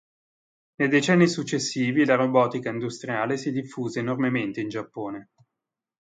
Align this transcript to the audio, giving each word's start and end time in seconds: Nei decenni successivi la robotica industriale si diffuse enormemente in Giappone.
Nei 0.77 0.87
decenni 0.89 1.27
successivi 1.27 2.05
la 2.05 2.15
robotica 2.15 2.69
industriale 2.71 3.37
si 3.37 3.51
diffuse 3.51 3.99
enormemente 3.99 4.59
in 4.59 4.67
Giappone. 4.67 5.29